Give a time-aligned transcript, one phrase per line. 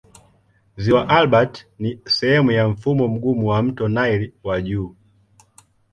[0.77, 4.95] Ziwa Albert ni sehemu ya mfumo mgumu wa mto Nile wa juu.